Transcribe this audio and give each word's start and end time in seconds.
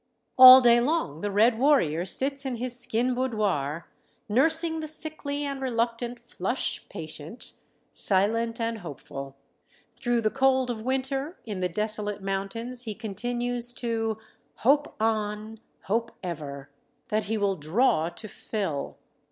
All 0.35 0.61
day 0.61 0.79
long 0.81 1.21
the 1.21 1.29
red 1.29 1.59
warrior 1.59 2.05
sits 2.07 2.43
in 2.43 2.55
his 2.55 2.79
skin 2.79 3.13
boudoir, 3.13 3.87
nursing 4.27 4.79
the 4.79 4.87
sickly 4.87 5.43
and 5.43 5.61
reluctant 5.61 6.17
"flush," 6.19 6.89
patient, 6.89 7.53
silent 7.93 8.59
and 8.59 8.79
hopeful. 8.79 9.35
Through 9.95 10.21
the 10.21 10.31
cold 10.31 10.71
of 10.71 10.81
winter 10.81 11.37
in 11.45 11.59
the 11.59 11.69
desolate 11.69 12.23
mountains, 12.23 12.85
he 12.85 12.95
continues 12.95 13.73
to 13.73 14.17
"Hope 14.65 14.95
on, 14.99 15.59
hope 15.83 16.13
ever," 16.23 16.71
that 17.09 17.25
he 17.25 17.37
will 17.37 17.53
"draw 17.53 18.09
to 18.09 18.27
fill." 18.27 18.97